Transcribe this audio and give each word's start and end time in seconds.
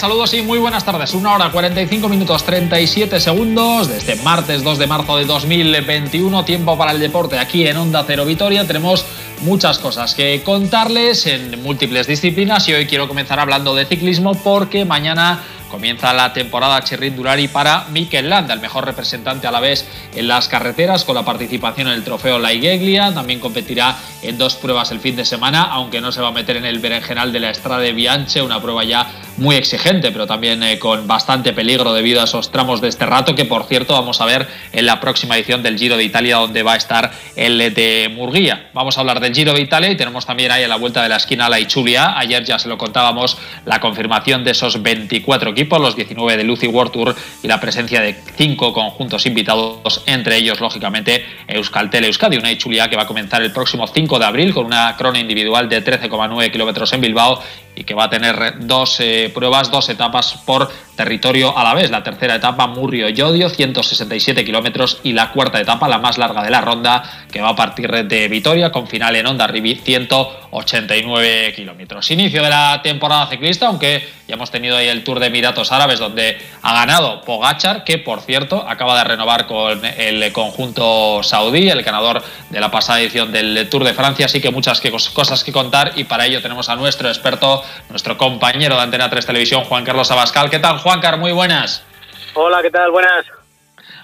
Saludos 0.00 0.32
y 0.32 0.40
muy 0.40 0.58
buenas 0.58 0.82
tardes. 0.82 1.12
Una 1.12 1.34
hora 1.34 1.50
45 1.50 2.08
minutos 2.08 2.42
37 2.44 3.20
segundos 3.20 3.86
de 3.86 3.98
este 3.98 4.16
martes 4.16 4.64
2 4.64 4.78
de 4.78 4.86
marzo 4.86 5.18
de 5.18 5.26
2021. 5.26 6.42
Tiempo 6.46 6.78
para 6.78 6.92
el 6.92 7.00
deporte 7.00 7.38
aquí 7.38 7.66
en 7.66 7.76
Onda 7.76 8.02
Cero 8.06 8.24
Vitoria. 8.24 8.66
Tenemos 8.66 9.04
muchas 9.42 9.78
cosas 9.78 10.14
que 10.14 10.42
contarles 10.42 11.26
en 11.26 11.62
múltiples 11.62 12.06
disciplinas 12.06 12.66
y 12.66 12.72
hoy 12.72 12.86
quiero 12.86 13.08
comenzar 13.08 13.40
hablando 13.40 13.74
de 13.74 13.84
ciclismo 13.84 14.32
porque 14.36 14.86
mañana 14.86 15.42
Comienza 15.70 16.12
la 16.12 16.32
temporada 16.32 16.82
Durari 17.14 17.46
para 17.46 17.84
Mikel 17.92 18.28
Landa, 18.28 18.54
el 18.54 18.60
mejor 18.60 18.84
representante 18.84 19.46
a 19.46 19.52
la 19.52 19.60
vez 19.60 19.86
en 20.16 20.26
las 20.26 20.48
carreteras, 20.48 21.04
con 21.04 21.14
la 21.14 21.24
participación 21.24 21.86
en 21.86 21.94
el 21.94 22.02
trofeo 22.02 22.40
La 22.40 22.52
Igeglia. 22.52 23.14
También 23.14 23.38
competirá 23.38 23.96
en 24.22 24.36
dos 24.36 24.56
pruebas 24.56 24.90
el 24.90 24.98
fin 24.98 25.14
de 25.14 25.24
semana, 25.24 25.62
aunque 25.62 26.00
no 26.00 26.10
se 26.10 26.20
va 26.20 26.28
a 26.28 26.32
meter 26.32 26.56
en 26.56 26.64
el 26.64 26.80
berenjenal 26.80 27.32
de 27.32 27.38
la 27.38 27.50
Estrada 27.50 27.80
de 27.80 27.92
Bianche, 27.92 28.42
una 28.42 28.60
prueba 28.60 28.82
ya 28.82 29.12
muy 29.40 29.56
exigente, 29.56 30.12
pero 30.12 30.26
también 30.26 30.62
eh, 30.62 30.78
con 30.78 31.06
bastante 31.06 31.52
peligro 31.52 31.92
debido 31.92 32.20
a 32.20 32.24
esos 32.24 32.52
tramos 32.52 32.80
de 32.80 32.88
este 32.88 33.06
rato, 33.06 33.34
que 33.34 33.44
por 33.44 33.64
cierto 33.64 33.94
vamos 33.94 34.20
a 34.20 34.26
ver 34.26 34.46
en 34.72 34.86
la 34.86 35.00
próxima 35.00 35.36
edición 35.36 35.62
del 35.62 35.78
Giro 35.78 35.96
de 35.96 36.04
Italia, 36.04 36.36
donde 36.36 36.62
va 36.62 36.74
a 36.74 36.76
estar 36.76 37.10
el 37.36 37.58
de 37.74 38.10
Murguía. 38.14 38.70
Vamos 38.74 38.96
a 38.96 39.00
hablar 39.00 39.20
del 39.20 39.34
Giro 39.34 39.54
de 39.54 39.62
Italia 39.62 39.90
y 39.90 39.96
tenemos 39.96 40.26
también 40.26 40.52
ahí 40.52 40.62
a 40.62 40.68
la 40.68 40.76
vuelta 40.76 41.02
de 41.02 41.08
la 41.08 41.16
esquina 41.16 41.48
la 41.48 41.58
Ichulia. 41.58 42.18
Ayer 42.18 42.44
ya 42.44 42.58
se 42.58 42.68
lo 42.68 42.76
contábamos 42.76 43.38
la 43.64 43.80
confirmación 43.80 44.44
de 44.44 44.50
esos 44.52 44.82
24 44.82 45.50
equipos, 45.50 45.80
los 45.80 45.96
19 45.96 46.36
de 46.36 46.44
Lucy 46.44 46.66
World 46.66 46.92
Tour 46.92 47.16
y 47.42 47.48
la 47.48 47.58
presencia 47.58 48.00
de 48.00 48.14
cinco 48.36 48.72
conjuntos 48.72 49.24
invitados, 49.26 50.02
entre 50.06 50.36
ellos, 50.36 50.60
lógicamente, 50.60 51.24
Euskaltel 51.48 52.04
Euskadi, 52.04 52.36
una 52.36 52.52
Ichulia 52.52 52.88
que 52.88 52.96
va 52.96 53.02
a 53.02 53.06
comenzar 53.06 53.42
el 53.42 53.52
próximo 53.52 53.86
5 53.86 54.18
de 54.18 54.24
abril 54.24 54.54
con 54.54 54.66
una 54.66 54.94
crona 54.96 55.18
individual 55.18 55.68
de 55.68 55.82
13,9 55.82 56.50
kilómetros 56.50 56.92
en 56.92 57.00
Bilbao 57.00 57.42
y 57.74 57.84
que 57.84 57.94
va 57.94 58.04
a 58.04 58.10
tener 58.10 58.66
dos 58.66 59.00
eh, 59.00 59.30
pruebas, 59.34 59.70
dos 59.70 59.88
etapas 59.88 60.34
por 60.44 60.70
territorio 61.00 61.56
a 61.56 61.64
la 61.64 61.72
vez. 61.72 61.90
La 61.90 62.02
tercera 62.02 62.34
etapa, 62.34 62.66
Murrio-Yodio, 62.66 63.48
167 63.48 64.44
kilómetros, 64.44 65.00
y 65.02 65.14
la 65.14 65.30
cuarta 65.32 65.58
etapa, 65.58 65.88
la 65.88 65.98
más 65.98 66.18
larga 66.18 66.42
de 66.42 66.50
la 66.50 66.60
ronda, 66.60 67.02
que 67.32 67.40
va 67.40 67.50
a 67.50 67.56
partir 67.56 67.90
de 67.90 68.28
Vitoria, 68.28 68.70
con 68.70 68.86
final 68.86 69.16
en 69.16 69.26
Onda 69.26 69.46
Rivi, 69.46 69.76
189 69.76 71.54
kilómetros. 71.56 72.10
Inicio 72.10 72.42
de 72.42 72.50
la 72.50 72.80
temporada 72.82 73.28
ciclista, 73.28 73.68
aunque 73.68 74.06
ya 74.28 74.34
hemos 74.34 74.50
tenido 74.50 74.76
ahí 74.76 74.88
el 74.88 75.02
Tour 75.02 75.20
de 75.20 75.28
Emiratos 75.28 75.72
Árabes, 75.72 75.98
donde 75.98 76.36
ha 76.60 76.74
ganado 76.74 77.22
Pogachar, 77.22 77.82
que 77.84 77.96
por 77.96 78.20
cierto 78.20 78.68
acaba 78.68 78.98
de 78.98 79.04
renovar 79.04 79.46
con 79.46 79.82
el 79.84 80.32
conjunto 80.32 81.22
saudí, 81.22 81.70
el 81.70 81.82
ganador 81.82 82.22
de 82.50 82.60
la 82.60 82.70
pasada 82.70 83.00
edición 83.00 83.32
del 83.32 83.68
Tour 83.70 83.84
de 83.84 83.94
Francia. 83.94 84.26
Así 84.26 84.40
que 84.40 84.50
muchas 84.50 84.82
cosas 85.14 85.42
que 85.44 85.50
contar, 85.50 85.92
y 85.96 86.04
para 86.04 86.26
ello 86.26 86.42
tenemos 86.42 86.68
a 86.68 86.76
nuestro 86.76 87.08
experto 87.08 87.62
nuestro 87.88 88.18
compañero 88.18 88.76
de 88.76 88.82
Antena 88.82 89.08
3 89.08 89.24
Televisión, 89.24 89.64
Juan 89.64 89.84
Carlos 89.84 90.10
Abascal. 90.10 90.50
¿Qué 90.50 90.58
tal, 90.58 90.78
Juan 90.78 90.89
Carlos? 90.98 91.20
Muy 91.20 91.32
buenas. 91.32 91.86
Hola, 92.34 92.62
¿qué 92.62 92.70
tal? 92.70 92.90
Buenas. 92.90 93.26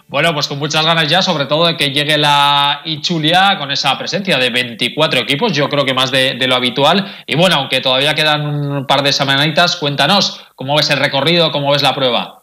Bueno, 0.09 0.33
pues 0.33 0.47
con 0.47 0.61
muchas 0.61 0.87
ganas 0.87 1.09
ya, 1.09 1.21
sobre 1.21 1.47
todo 1.47 1.67
de 1.67 1.77
que 1.77 1.91
llegue 1.91 2.17
la 2.17 2.83
Ichulia 2.85 3.57
con 3.59 3.73
esa 3.73 3.99
presencia 3.99 4.39
de 4.39 4.51
24 4.51 5.19
equipos, 5.21 5.53
yo 5.53 5.69
creo 5.69 5.85
que 5.85 5.95
más 5.95 6.13
de, 6.13 6.39
lo 6.47 6.55
habitual. 6.55 7.05
Y 7.27 7.37
bueno, 7.37 7.57
aunque 7.57 7.81
todavía 7.81 8.15
quedan 8.15 8.47
un 8.47 8.87
par 8.87 9.03
de 9.03 9.13
semanitas, 9.13 9.75
cuéntanos 9.75 10.49
cómo 10.55 10.77
ves 10.77 10.91
el 10.91 11.01
recorrido, 11.01 11.51
cómo 11.51 11.73
ves 11.73 11.83
la 11.83 11.95
prueba. 11.95 12.39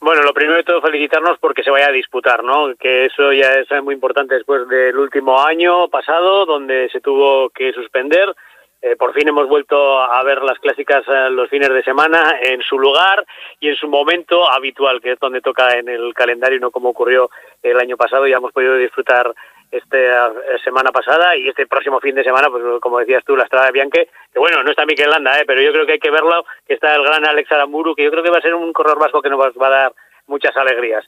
Bueno, 0.00 0.22
lo 0.22 0.32
primero 0.32 0.58
de 0.58 0.62
todo 0.62 0.80
felicitarnos 0.80 1.38
porque 1.40 1.64
se 1.64 1.70
vaya 1.70 1.88
a 1.88 1.92
disputar, 1.92 2.44
¿no? 2.44 2.72
Que 2.78 3.06
eso 3.06 3.32
ya 3.32 3.50
es 3.54 3.82
muy 3.82 3.94
importante 3.94 4.36
después 4.36 4.68
del 4.68 4.96
último 4.96 5.42
año 5.42 5.88
pasado, 5.88 6.46
donde 6.46 6.88
se 6.90 7.00
tuvo 7.00 7.50
que 7.50 7.72
suspender 7.72 8.32
eh, 8.80 8.96
por 8.96 9.12
fin 9.12 9.28
hemos 9.28 9.48
vuelto 9.48 10.00
a 10.00 10.22
ver 10.22 10.42
las 10.42 10.58
clásicas 10.58 11.02
eh, 11.08 11.30
los 11.30 11.50
fines 11.50 11.68
de 11.68 11.82
semana 11.82 12.38
en 12.40 12.62
su 12.62 12.78
lugar 12.78 13.24
y 13.58 13.68
en 13.68 13.76
su 13.76 13.88
momento 13.88 14.50
habitual, 14.50 15.00
que 15.00 15.12
es 15.12 15.18
donde 15.18 15.40
toca 15.40 15.76
en 15.76 15.88
el 15.88 16.14
calendario, 16.14 16.60
no 16.60 16.70
como 16.70 16.90
ocurrió 16.90 17.28
el 17.62 17.78
año 17.78 17.96
pasado. 17.96 18.26
Ya 18.26 18.36
hemos 18.36 18.52
podido 18.52 18.74
disfrutar 18.76 19.34
esta 19.70 19.98
eh, 19.98 20.32
semana 20.64 20.90
pasada 20.92 21.36
y 21.36 21.48
este 21.48 21.66
próximo 21.66 22.00
fin 22.00 22.14
de 22.14 22.24
semana, 22.24 22.48
pues 22.50 22.62
como 22.80 23.00
decías 23.00 23.24
tú, 23.24 23.36
la 23.36 23.44
Estrada 23.44 23.66
de 23.66 23.72
Bianque, 23.72 24.08
que 24.32 24.38
bueno, 24.38 24.62
no 24.62 24.70
está 24.70 24.86
Miquel 24.86 25.10
Landa, 25.10 25.38
eh, 25.38 25.44
pero 25.46 25.60
yo 25.60 25.72
creo 25.72 25.84
que 25.84 25.92
hay 25.92 25.98
que 25.98 26.10
verlo, 26.10 26.44
que 26.66 26.74
está 26.74 26.94
el 26.94 27.02
gran 27.02 27.26
Alex 27.26 27.50
Aramburu, 27.52 27.94
que 27.94 28.04
yo 28.04 28.10
creo 28.10 28.22
que 28.22 28.30
va 28.30 28.38
a 28.38 28.42
ser 28.42 28.54
un 28.54 28.72
corredor 28.72 28.98
vasco 28.98 29.20
que 29.20 29.28
nos 29.28 29.40
va 29.40 29.66
a 29.66 29.70
dar 29.70 29.92
muchas 30.26 30.56
alegrías. 30.56 31.04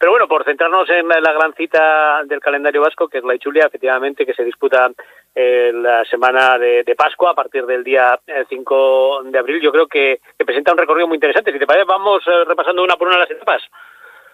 Pero 0.00 0.12
bueno, 0.12 0.26
por 0.26 0.46
centrarnos 0.46 0.88
en 0.88 1.06
la 1.08 1.32
gran 1.34 1.52
cita 1.52 2.22
del 2.24 2.40
calendario 2.40 2.80
vasco, 2.80 3.06
que 3.06 3.18
es 3.18 3.24
la 3.24 3.34
Ichulia, 3.34 3.66
efectivamente, 3.66 4.24
que 4.24 4.32
se 4.32 4.44
disputa 4.44 4.90
eh, 5.34 5.72
la 5.74 6.06
semana 6.06 6.56
de, 6.56 6.94
Pascua 6.96 7.32
a 7.32 7.34
partir 7.34 7.66
del 7.66 7.84
día 7.84 8.18
5 8.48 9.24
eh, 9.26 9.30
de 9.30 9.38
abril, 9.38 9.60
yo 9.60 9.70
creo 9.70 9.86
que, 9.86 10.20
presenta 10.38 10.72
un 10.72 10.78
recorrido 10.78 11.06
muy 11.06 11.16
interesante. 11.16 11.52
Si 11.52 11.58
te 11.58 11.66
parece, 11.66 11.84
vamos 11.84 12.22
eh, 12.26 12.44
repasando 12.48 12.82
una 12.82 12.96
por 12.96 13.08
una 13.08 13.18
las 13.18 13.30
etapas. 13.30 13.60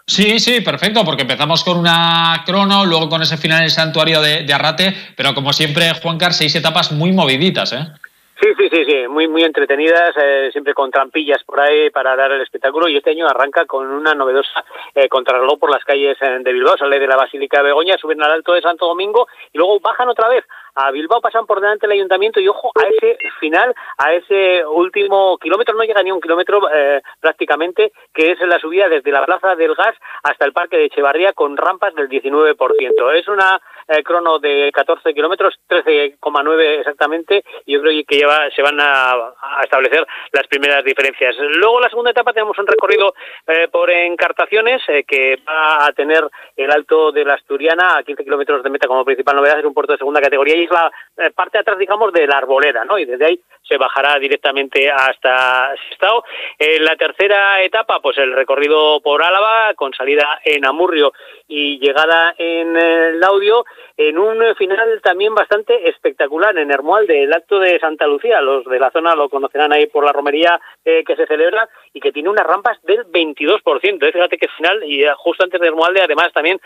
Sí, 0.07 0.39
sí, 0.39 0.61
perfecto, 0.61 1.05
porque 1.05 1.23
empezamos 1.23 1.65
con 1.65 1.79
una 1.79 2.45
crono, 2.47 2.87
luego 2.87 3.09
con 3.09 3.23
ese 3.23 3.37
final 3.37 3.59
en 3.59 3.65
el 3.65 3.71
santuario 3.71 4.21
de, 4.21 4.47
Arrate, 4.55 4.95
pero 5.17 5.35
como 5.35 5.53
siempre, 5.53 5.93
Juan 6.01 6.17
Carlos, 6.17 6.37
seis 6.37 6.55
etapas 6.55 6.93
muy 6.93 7.11
moviditas, 7.11 7.73
¿eh? 7.73 7.89
Sí, 8.39 8.49
sí, 8.59 8.69
sí, 8.69 8.85
sí, 8.85 9.09
muy 9.09 9.29
muy 9.29 9.45
entretenidas, 9.45 10.15
eh, 10.15 10.51
siempre 10.53 10.75
con 10.75 10.91
trampillas 10.91 11.43
por 11.45 11.59
ahí 11.59 11.89
para 11.89 12.15
dar 12.15 12.33
el 12.33 12.43
espectáculo 12.43 12.87
y 12.87 12.97
este 12.97 13.11
año 13.13 13.27
arranca 13.27 13.65
con 13.65 13.87
una 13.87 14.15
novedosa 14.15 14.63
eh, 14.95 15.09
contrarreloj 15.09 15.59
por 15.59 15.71
las 15.71 15.83
calles 15.85 16.19
eh, 16.21 16.39
de 16.41 16.53
Bilbao, 16.53 16.77
sale 16.77 17.01
de 17.01 17.07
la 17.07 17.17
Basílica 17.17 17.59
de 17.59 17.65
Begoña, 17.65 17.97
suben 17.97 18.23
al 18.23 18.33
Alto 18.33 18.53
de 18.53 18.61
Santo 18.61 18.87
Domingo 18.87 19.27
y 19.55 19.57
luego 19.57 19.81
bajan 19.81 20.11
otra 20.11 20.29
vez 20.29 20.45
a 20.77 20.91
Bilbao, 20.91 21.23
pasan 21.23 21.47
por 21.47 21.61
delante 21.61 21.87
del 21.87 21.97
ayuntamiento 21.97 22.39
y 22.39 22.49
ojo 22.49 22.71
a 22.75 22.87
ese 22.87 23.17
final, 23.41 23.75
a 23.97 24.13
ese 24.13 24.65
último 24.67 25.39
kilómetro, 25.39 25.75
no 25.75 25.83
llega 25.85 26.03
ni 26.03 26.13
un 26.13 26.21
kilómetro 26.21 26.61
eh, 26.73 27.01
prácticamente, 27.19 27.93
que 28.13 28.33
es 28.33 28.41
la 28.41 28.59
subida 28.59 28.87
desde 28.89 29.11
la 29.11 29.25
Plaza 29.25 29.57
del 29.57 29.75
Gas 29.75 29.97
hasta 30.23 30.45
el 30.45 30.53
Parque 30.53 30.77
de 30.77 30.85
Echevarría 30.85 31.33
con 31.33 31.57
rampas 31.57 31.95
del 31.95 32.11
19%. 32.11 33.15
Es 33.15 33.27
una 33.29 33.59
eh, 33.89 34.03
crono 34.03 34.39
de 34.39 34.71
14 34.73 35.15
kilómetros, 35.15 35.55
13,9 35.69 36.61
exactamente, 36.81 37.43
y 37.65 37.73
yo 37.73 37.81
creo 37.81 38.05
que 38.07 38.26
lleva, 38.27 38.51
se 38.51 38.63
van 38.63 38.79
a, 38.81 39.33
establecer 39.63 40.07
las 40.33 40.47
primeras 40.47 40.85
diferencias. 40.85 41.37
Luego, 41.57 41.81
la 41.81 41.89
segunda 41.89 42.11
etapa, 42.11 42.33
tenemos 42.33 42.59
un 42.59 42.67
recorrido 42.67 43.15
eh, 43.47 43.69
por 43.71 43.91
encartaciones 43.91 44.83
eh, 44.89 45.05
que 45.05 45.39
va 45.49 45.87
a 45.87 45.93
tener 45.93 46.23
el 46.57 46.71
alto 46.71 47.13
de 47.13 47.25
la 47.25 47.35
Asturiana 47.35 47.97
a 47.97 48.03
15 48.03 48.25
kilómetros 48.25 48.63
de 48.63 48.71
meta 48.71 48.89
como 48.89 49.05
principal 49.05 49.37
novedad, 49.37 49.59
es 49.59 49.65
un 49.65 49.75
puerto 49.75 49.93
de 49.93 49.99
segunda 49.99 50.21
categoría 50.21 50.57
y 50.57 50.65
es 50.65 50.71
la 50.71 50.91
parte 51.35 51.59
de 51.59 51.63
atrás, 51.63 51.79
digamos, 51.79 52.13
de 52.13 52.27
la 52.27 52.39
arboleda, 52.39 52.85
¿no? 52.85 52.99
Y 52.99 53.05
desde 53.05 53.27
ahí 53.27 53.41
se 53.63 53.77
bajará 53.77 54.19
directamente 54.19 54.91
hasta 54.91 55.75
Sestao. 55.89 56.25
En 56.59 56.85
la 56.85 56.97
tercera 56.97 57.63
etapa, 57.63 58.01
pues 58.01 58.17
el 58.19 58.33
recorrido 58.33 59.01
por 59.01 59.23
Álava, 59.23 59.75
con 59.75 59.93
salida 59.93 60.41
en 60.45 60.65
Amurrio 60.65 61.13
y 61.49 61.79
llegada 61.79 62.35
en 62.39 63.21
Laudio, 63.21 63.65
en 63.97 64.19
un 64.19 64.55
final 64.57 65.01
también 65.03 65.35
bastante 65.35 65.89
espectacular 65.89 66.57
en 66.59 66.71
Hermualde, 66.71 67.25
el 67.25 67.33
acto 67.33 67.59
de 67.59 67.79
Santa 67.79 68.07
Lucía. 68.07 68.16
Los 68.25 68.65
de 68.65 68.79
la 68.79 68.91
zona 68.91 69.15
lo 69.15 69.29
conocerán 69.29 69.73
ahí 69.73 69.87
por 69.87 70.05
la 70.05 70.13
romería 70.13 70.61
eh, 70.85 71.05
que 71.05 71.17
se 71.17 71.27
celebra 71.27 71.69
y 71.93 72.01
que 72.01 72.13
tiene 72.13 72.29
unas 72.29 72.47
rampas 72.47 72.79
del 72.83 73.05
22%. 73.07 73.63
Eh, 74.03 74.13
fíjate 74.13 74.39
que 74.39 74.49
final, 74.49 74.83
y 74.85 75.05
eh, 75.05 75.13
justo 75.17 75.45
antes 75.45 75.61
de 75.61 75.67
Hermualde, 75.67 76.03
además 76.03 76.33
también 76.33 76.61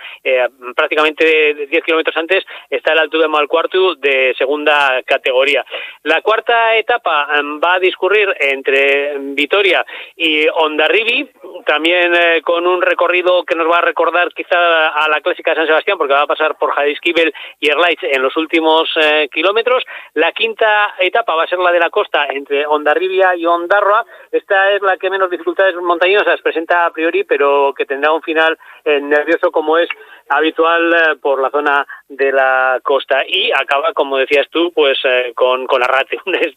prácticamente 0.75 1.67
10 1.71 1.85
kilómetros 1.85 2.17
antes, 2.17 2.45
está 2.69 2.93
el 2.93 2.99
alto 2.99 3.19
de 3.19 3.29
Malcuartu 3.29 3.97
de 3.99 4.35
segunda 4.37 5.03
categoría. 5.05 5.65
La 6.05 6.23
cuarta 6.23 6.77
etapa 6.77 7.29
em, 7.37 7.61
va 7.61 7.75
a 7.75 7.79
discurrir 7.79 8.35
entre 8.39 9.17
Vitoria 9.19 9.85
y 10.17 10.47
Ondarribi, 10.49 11.29
también 11.67 12.13
con 12.43 12.67
un 12.67 12.83
recorrido 12.83 13.45
que 13.45 13.55
nos 13.55 13.71
va 13.71 13.79
a 13.79 13.83
recordar 13.83 14.33
quizá 14.35 14.89
a 14.89 15.09
la 15.09 15.21
clásica 15.21 15.51
de 15.51 15.57
San 15.57 15.67
Sebastián, 15.67 15.99
porque 15.99 16.15
va 16.15 16.23
a 16.23 16.27
pasar 16.27 16.57
por 16.57 16.73
Jadisquivel 16.73 17.33
y 17.59 17.71
Erlaich 17.71 18.03
en 18.03 18.23
los 18.23 18.37
últimos 18.37 18.89
eh, 18.97 19.29
kilómetros. 19.33 19.85
La 20.15 20.33
quinta 20.33 20.95
etapa 20.99 21.35
va 21.35 21.40
a 21.43 21.47
ser 21.47 21.59
la 21.59 21.73
de 21.73 21.79
la 21.79 21.91
costa 21.91 22.27
entre 22.29 22.67
Ondarribia 22.67 23.35
y 23.35 23.47
Ondarroa. 23.47 24.05
Esta 24.31 24.73
es 24.73 24.83
la 24.83 24.97
que 24.97 25.11
menos 25.11 25.31
dificultades 25.31 25.75
montañosas 25.77 26.41
presenta 26.41 26.87
a 26.87 26.91
priori, 26.91 27.25
pero 27.25 27.75
que 27.77 27.87
tendrá 27.87 28.13
un 28.13 28.23
final 28.23 28.59
eh, 28.85 29.01
nervioso 29.01 29.51
como 29.51 29.79
es 29.79 29.89
habitual 30.29 30.93
eh, 30.93 31.17
por 31.21 31.41
la 31.41 31.51
zona 31.51 31.87
de 32.09 32.33
la 32.33 32.81
costa 32.83 33.23
y 33.27 33.51
acaba, 33.53 33.93
como 33.93 34.19
decías 34.19 34.49
tú, 34.51 34.73
pues 34.73 34.99
con, 35.35 35.67
con 35.67 35.83
Arrate, 35.83 36.17
es 36.27 36.55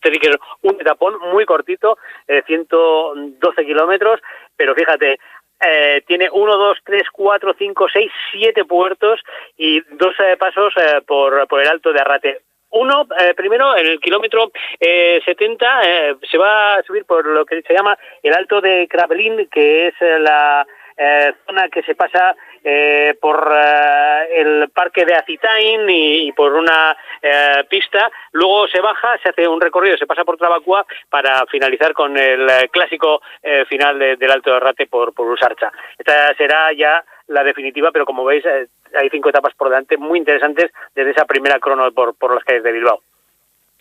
un 0.61 0.79
etapón 0.79 1.17
muy 1.31 1.45
cortito, 1.45 1.97
112 2.27 3.65
kilómetros, 3.65 4.19
pero 4.55 4.75
fíjate, 4.75 5.17
eh, 5.65 6.03
tiene 6.05 6.29
uno, 6.31 6.57
dos, 6.57 6.77
tres, 6.83 7.03
cuatro, 7.11 7.55
cinco, 7.57 7.87
seis, 7.91 8.11
siete 8.31 8.65
puertos 8.65 9.21
y 9.55 9.79
dos 9.95 10.13
eh, 10.19 10.35
pasos 10.37 10.73
eh, 10.75 11.01
por, 11.05 11.47
por 11.47 11.61
el 11.61 11.69
alto 11.69 11.93
de 11.93 12.01
Arrate. 12.01 12.41
Uno, 12.75 13.07
primero, 13.35 13.77
en 13.77 13.85
el 13.85 13.99
kilómetro 13.99 14.51
70 14.79 15.81
se 16.29 16.37
va 16.39 16.75
a 16.75 16.83
subir 16.83 17.05
por 17.05 17.25
lo 17.25 17.45
que 17.45 17.61
se 17.61 17.73
llama 17.73 17.97
el 18.23 18.33
alto 18.33 18.61
de 18.61 18.87
Kravelin, 18.87 19.47
que 19.51 19.87
es 19.87 19.93
la 20.01 20.65
zona 21.45 21.69
que 21.69 21.83
se 21.83 21.95
pasa 21.95 22.35
por 23.19 23.53
el 24.31 24.69
parque 24.69 25.05
de 25.05 25.15
Acitain 25.15 25.89
y, 25.89 26.31
por 26.33 26.53
una 26.53 26.95
pista. 27.69 28.09
Luego 28.31 28.67
se 28.67 28.79
baja, 28.79 29.17
se 29.21 29.29
hace 29.29 29.47
un 29.47 29.59
recorrido, 29.59 29.97
se 29.97 30.07
pasa 30.07 30.23
por 30.23 30.37
Trabacua 30.37 30.85
para 31.09 31.45
finalizar 31.47 31.93
con 31.93 32.17
el 32.17 32.47
clásico 32.71 33.21
final 33.67 33.99
del 33.99 34.31
Alto 34.31 34.53
de 34.53 34.59
Rate 34.59 34.87
por, 34.87 35.13
por 35.13 35.27
Usarcha. 35.27 35.71
Esta 35.97 36.33
será 36.35 36.71
ya 36.73 37.03
la 37.27 37.43
definitiva, 37.43 37.91
pero 37.91 38.05
como 38.05 38.25
veis 38.25 38.45
hay 38.45 39.09
cinco 39.09 39.29
etapas 39.29 39.53
por 39.55 39.69
delante 39.69 39.97
muy 39.97 40.19
interesantes 40.19 40.71
desde 40.95 41.11
esa 41.11 41.25
primera 41.25 41.59
crono 41.59 41.91
por, 41.91 42.15
por 42.15 42.33
las 42.33 42.43
calles 42.43 42.63
de 42.63 42.71
Bilbao. 42.71 43.01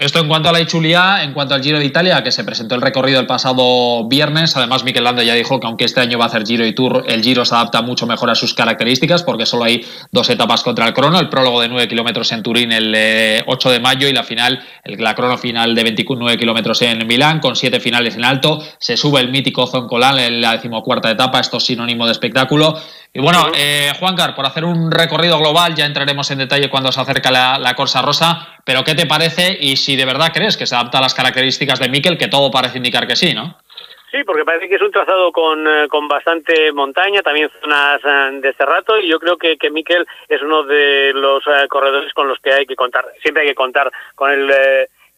Esto 0.03 0.19
en 0.19 0.27
cuanto 0.27 0.49
a 0.49 0.53
la 0.53 0.61
Ichulia, 0.61 1.23
en 1.23 1.33
cuanto 1.33 1.55
al 1.55 1.63
Giro 1.63 1.79
de 1.79 1.85
Italia, 1.85 2.25
que 2.25 2.33
se 2.33 2.43
presentó 2.43 2.75
el 2.75 2.83
recorrido 2.83 3.21
el 3.21 3.27
pasado 3.27 4.09
viernes. 4.09 4.57
Además, 4.57 4.83
Mikel 4.83 5.05
Landa 5.05 5.23
ya 5.23 5.35
dijo 5.35 5.61
que 5.61 5.69
aunque 5.69 5.85
este 5.85 6.01
año 6.01 6.19
va 6.19 6.25
a 6.25 6.27
hacer 6.27 6.45
Giro 6.45 6.67
y 6.67 6.75
Tour, 6.75 7.05
el 7.07 7.23
Giro 7.23 7.45
se 7.45 7.55
adapta 7.55 7.83
mucho 7.83 8.05
mejor 8.05 8.29
a 8.29 8.35
sus 8.35 8.53
características 8.53 9.23
porque 9.23 9.47
solo 9.47 9.63
hay 9.63 9.87
dos 10.11 10.29
etapas 10.29 10.65
contra 10.65 10.89
el 10.89 10.93
crono. 10.93 11.21
El 11.21 11.29
prólogo 11.29 11.61
de 11.61 11.69
9 11.69 11.87
kilómetros 11.87 12.33
en 12.33 12.43
Turín 12.43 12.73
el 12.73 13.45
8 13.47 13.71
eh, 13.71 13.73
de 13.73 13.79
mayo 13.79 14.09
y 14.09 14.13
la 14.13 14.25
final, 14.25 14.61
el, 14.83 15.01
la 15.01 15.15
crono 15.15 15.39
final 15.39 15.73
de 15.77 15.85
29 15.85 16.37
kilómetros 16.37 16.83
en 16.83 17.07
Milán 17.07 17.39
con 17.39 17.55
siete 17.55 17.79
finales 17.79 18.17
en 18.17 18.25
alto. 18.25 18.61
Se 18.81 18.97
sube 18.97 19.21
el 19.21 19.31
mítico 19.31 19.69
Zoncolan 19.69 20.19
en 20.19 20.41
la 20.41 20.55
decimocuarta 20.55 21.13
etapa. 21.13 21.39
Esto 21.39 21.59
es 21.59 21.65
sinónimo 21.65 22.07
de 22.07 22.13
espectáculo. 22.13 22.77
Y 23.15 23.21
bueno, 23.21 23.53
eh, 23.55 23.93
Juancar, 23.99 24.35
por 24.35 24.47
hacer 24.47 24.65
un 24.65 24.91
recorrido 24.91 25.39
global, 25.39 25.75
ya 25.75 25.85
entraremos 25.85 26.31
en 26.31 26.39
detalle 26.39 26.71
cuando 26.71 26.91
se 26.91 27.01
acerca 27.01 27.31
la, 27.31 27.59
la, 27.59 27.75
Corsa 27.75 28.01
Rosa, 28.01 28.57
pero 28.65 28.85
¿qué 28.85 28.95
te 28.95 29.05
parece 29.05 29.55
y 29.61 29.77
si 29.77 29.97
de 29.97 30.07
verdad 30.07 30.33
crees 30.33 30.57
que 30.57 30.67
se 30.67 30.75
adapta 30.75 30.97
a 30.97 31.03
las 31.03 31.15
características 31.15 31.79
de 31.79 31.91
Mikel, 31.91 32.17
que 32.17 32.29
todo 32.29 32.51
parece 32.51 32.79
indicar 32.79 33.07
que 33.07 33.17
sí, 33.17 33.35
¿no? 33.35 33.59
Sí, 34.13 34.25
porque 34.25 34.45
parece 34.45 34.69
que 34.69 34.75
es 34.75 34.83
un 34.83 34.91
trazado 34.91 35.33
con, 35.33 35.67
eh, 35.67 35.89
con 35.89 36.07
bastante 36.07 36.71
montaña, 36.73 37.23
también 37.23 37.51
zonas 37.63 37.99
eh, 38.05 38.41
de 38.43 38.53
cerrato, 38.53 38.99
y 38.99 39.09
yo 39.09 39.19
creo 39.19 39.39
que, 39.39 39.57
que 39.57 39.71
Mikel 39.71 40.07
es 40.29 40.43
uno 40.43 40.65
de 40.65 41.13
los 41.15 41.43
eh, 41.47 41.67
corredores 41.67 42.13
con 42.13 42.29
los 42.29 42.39
que 42.39 42.53
hay 42.53 42.67
que 42.67 42.77
contar. 42.77 43.07
Siempre 43.23 43.43
hay 43.43 43.49
que 43.49 43.55
contar 43.55 43.91
con 44.15 44.31
el 44.31 44.53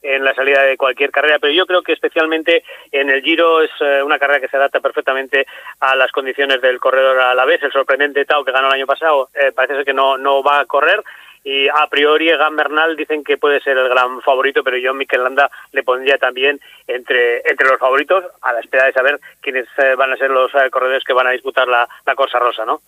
en 0.04 0.22
la 0.22 0.34
salida 0.34 0.62
de 0.62 0.76
cualquier 0.76 1.10
carrera, 1.10 1.38
pero 1.40 1.52
yo 1.52 1.66
creo 1.66 1.82
que 1.82 1.94
especialmente 1.94 2.62
en 2.92 3.08
el 3.08 3.22
Giro 3.22 3.62
es 3.62 3.70
eh, 3.80 4.02
una 4.02 4.18
carrera 4.18 4.40
que 4.40 4.48
se 4.48 4.56
adapta 4.56 4.80
perfectamente 4.80 5.46
a 5.80 5.96
las 5.96 6.12
condiciones 6.12 6.60
del 6.60 6.78
corredor 6.78 7.18
a 7.18 7.34
la 7.34 7.44
vez. 7.46 7.62
El 7.62 7.72
sorprendente 7.72 8.24
Tao 8.26 8.44
que 8.44 8.52
ganó 8.52 8.68
el 8.68 8.74
año 8.74 8.86
pasado 8.86 9.30
eh, 9.34 9.50
parece 9.52 9.76
ser 9.76 9.84
que 9.84 9.94
no, 9.94 10.18
no 10.18 10.42
va 10.42 10.60
a 10.60 10.66
correr 10.66 11.02
y 11.42 11.68
a 11.68 11.86
priori 11.90 12.30
Egan 12.30 12.56
Bernal 12.56 12.96
dicen 12.96 13.22
que 13.22 13.36
puede 13.36 13.60
ser 13.60 13.76
el 13.76 13.88
gran 13.88 14.20
favorito, 14.22 14.62
pero 14.62 14.78
yo 14.78 14.94
Mikel 14.94 15.22
Landa 15.22 15.50
le 15.72 15.82
pondría 15.82 16.16
también 16.16 16.58
entre, 16.86 17.46
entre 17.48 17.68
los 17.68 17.78
favoritos 17.78 18.24
a 18.40 18.52
la 18.52 18.60
espera 18.60 18.86
de 18.86 18.92
saber 18.92 19.20
quiénes 19.40 19.66
eh, 19.78 19.94
van 19.94 20.12
a 20.12 20.16
ser 20.16 20.30
los 20.30 20.50
corredores 20.70 21.04
que 21.04 21.12
van 21.12 21.26
a 21.26 21.32
disputar 21.32 21.68
la, 21.68 21.86
la 22.06 22.14
Corsa 22.14 22.38
Rosa, 22.38 22.64
¿no? 22.64 22.80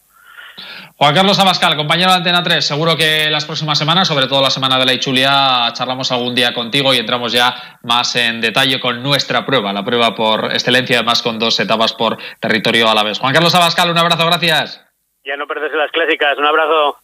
Juan 0.97 1.15
Carlos 1.15 1.39
Abascal, 1.39 1.77
compañero 1.77 2.11
de 2.11 2.17
Antena 2.17 2.43
3, 2.43 2.65
seguro 2.65 2.97
que 2.97 3.29
las 3.31 3.45
próximas 3.45 3.79
semanas, 3.79 4.09
sobre 4.09 4.27
todo 4.27 4.41
la 4.41 4.51
semana 4.51 4.79
de 4.79 4.87
la 4.87 4.95
Ichulia, 4.95 5.71
charlamos 5.73 6.11
algún 6.11 6.35
día 6.35 6.55
contigo 6.55 6.95
y 6.95 6.99
entramos 6.99 7.33
ya 7.33 7.79
más 7.83 8.17
en 8.17 8.41
detalle 8.41 8.81
con 8.81 9.03
nuestra 9.03 9.45
prueba, 9.45 9.73
la 9.73 9.85
prueba 9.85 10.15
por 10.15 10.53
excelencia, 10.53 10.99
además 10.99 11.23
con 11.23 11.39
dos 11.39 11.61
etapas 11.61 11.93
por 11.93 12.17
territorio 12.41 12.89
a 12.89 12.95
la 12.95 13.03
vez. 13.03 13.19
Juan 13.19 13.35
Carlos 13.35 13.55
Abascal, 13.55 13.91
un 13.91 13.99
abrazo, 13.99 14.25
gracias. 14.25 14.83
Ya 15.25 15.37
no 15.37 15.47
perderse 15.47 15.77
las 15.77 15.91
clásicas, 15.91 16.39
un 16.39 16.47
abrazo 16.47 16.99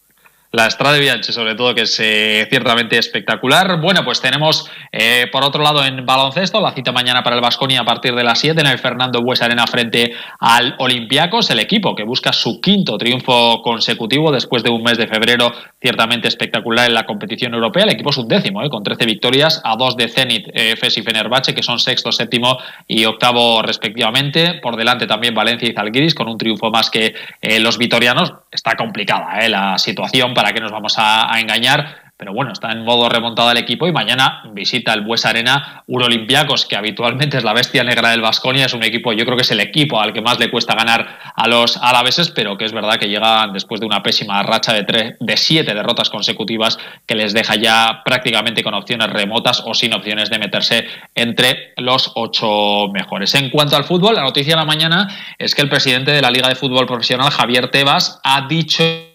la 0.53 0.67
Estrada 0.67 0.95
de 0.95 1.01
Bianchi, 1.01 1.33
sobre 1.33 1.55
todo, 1.55 1.75
que 1.75 1.83
es 1.83 1.99
eh, 1.99 2.47
ciertamente 2.51 2.99
espectacular. 2.99 3.81
Bueno, 3.81 4.05
pues 4.05 4.21
tenemos 4.21 4.71
eh, 4.93 5.27
por 5.33 5.43
otro 5.45 5.63
lado 5.63 5.83
en 5.83 6.05
baloncesto 6.05 6.61
la 6.61 6.73
cita 6.73 6.93
mañana 6.93 7.23
para 7.23 7.37
el 7.37 7.43
Vasconia 7.43 7.81
a 7.81 7.85
partir 7.85 8.15
de 8.15 8.23
las 8.23 8.39
7 8.39 8.61
en 8.61 8.67
el 8.67 8.79
Fernando 8.79 9.23
Bues 9.23 9.41
Arena 9.41 9.67
frente 9.67 10.13
al 10.39 10.75
Olympiacos, 10.79 11.49
el 11.51 11.59
equipo 11.59 11.95
que 11.95 12.05
busca 12.05 12.35
su 12.35 12.61
quinto 12.61 12.99
triunfo 12.99 13.63
consecutivo 13.63 14.31
después 14.31 14.63
de 14.63 14.71
un 14.71 14.83
mes 14.83 14.99
de 14.99 15.07
febrero 15.07 15.53
ciertamente 15.83 16.29
espectacular 16.29 16.89
en 16.89 16.95
la 16.95 17.05
competición 17.05 17.53
europea. 17.53 17.85
El 17.85 17.91
equipo 17.91 18.11
es 18.11 18.17
un 18.17 18.29
décimo, 18.29 18.63
eh, 18.63 18.71
con 18.71 18.83
13 18.83 19.05
victorias 19.05 19.61
a 19.65 19.77
dos 19.77 19.97
de 19.97 20.09
Zenit, 20.09 20.49
FES 20.55 20.99
y 20.99 21.03
Fenerbahce, 21.03 21.55
que 21.55 21.63
son 21.63 21.79
sexto, 21.79 22.13
séptimo 22.13 22.57
y 22.87 23.05
octavo 23.05 23.61
respectivamente. 23.63 24.61
Por 24.63 24.77
delante 24.77 25.07
también 25.07 25.35
Valencia 25.35 25.69
y 25.69 25.75
Zalgiris 25.75 26.15
con 26.15 26.29
un 26.29 26.39
triunfo 26.39 26.71
más 26.71 26.89
que 26.89 27.15
los 27.61 27.79
vitorianos. 27.79 28.33
Está 28.51 28.77
complicada 28.77 29.49
la 29.49 29.79
situación 29.79 30.35
para 30.35 30.53
qué 30.53 30.61
nos 30.61 30.71
vamos 30.71 30.95
a, 30.99 31.29
engañar, 31.41 32.02
pero 32.17 32.33
bueno, 32.33 32.53
está 32.53 32.71
en 32.71 32.85
modo 32.85 33.09
remontado 33.09 33.51
el 33.51 33.59
equipo 33.59 33.87
y 33.87 33.93
mañana 33.93 34.43
visita 34.53 34.95
el 34.95 35.01
Bues 35.01 35.27
Arena 35.27 35.83
un 35.89 36.03
Olympiacos, 36.03 36.67
que 36.67 36.77
habitualmente 36.77 37.37
es 37.37 37.45
la 37.45 37.53
bestia 37.53 37.83
negra 37.83 38.11
del 38.11 38.21
Vasconia, 38.21 38.67
es 38.67 38.75
un 38.75 38.85
equipo, 38.85 39.13
yo 39.13 39.25
creo 39.25 39.37
que 39.37 39.43
es 39.43 39.51
el 39.51 39.61
equipo 39.61 40.01
al 40.01 40.13
que 40.13 40.21
más 40.21 40.39
le 40.39 40.51
cuesta 40.51 40.75
ganar 40.75 41.19
a 41.35 41.49
los 41.49 41.77
alaveses, 41.77 42.31
pero 42.31 42.57
que 42.57 42.65
es 42.65 42.73
verdad 42.73 42.99
que 42.99 43.09
llegan 43.09 43.53
después 43.53 43.81
de 43.81 43.87
una 43.87 44.03
pésima 44.03 44.43
racha 44.43 44.73
de, 44.73 44.85
tres, 44.85 45.15
de 45.19 45.37
siete 45.37 45.75
derrotas 45.75 46.11
consecutivas 46.11 46.79
que 47.07 47.15
les 47.15 47.33
deja 47.33 47.57
ya 47.57 48.03
prácticamente 48.05 48.63
con 48.63 48.75
opciones 48.75 49.11
remotas 49.11 49.63
o 49.67 49.75
sin 49.75 49.93
opciones 49.93 50.31
de 50.31 50.39
meterse 50.39 50.87
entre 51.15 51.73
los 51.77 52.13
ocho 52.15 52.89
mejores. 52.93 53.35
En 53.35 53.51
cuanto 53.51 53.77
al 53.77 53.85
fútbol, 53.85 54.15
la 54.15 54.23
noticia 54.23 54.55
de 54.55 54.61
la 54.61 54.65
mañana 54.65 55.09
es 55.39 55.55
que 55.55 55.63
el 55.63 55.69
presidente 55.69 56.13
de 56.13 56.23
la 56.23 56.31
Liga 56.31 56.49
de 56.49 56.55
Fútbol 56.55 56.87
Profesional, 56.87 57.31
Javier 57.31 57.69
Tebas, 57.71 58.21
ha 58.23 58.47
dicho 58.47 59.12